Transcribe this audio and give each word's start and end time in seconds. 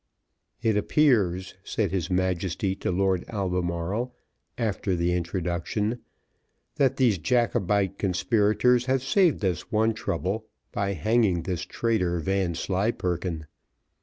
"It 0.63 0.75
appears," 0.77 1.53
said 1.63 1.91
his 1.91 2.09
Majesty 2.09 2.73
to 2.77 2.89
Lord 2.91 3.23
Albemarle, 3.29 4.11
after 4.57 4.95
the 4.95 5.13
introduction, 5.13 5.99
"that 6.77 6.97
these 6.97 7.19
Jacobite 7.19 7.99
conspirators 7.99 8.87
have 8.87 9.03
saved 9.03 9.45
us 9.45 9.71
one 9.71 9.93
trouble 9.93 10.47
by 10.71 10.93
hanging 10.93 11.43
this 11.43 11.61
traitor, 11.61 12.19
Vanslyperken." 12.19 13.45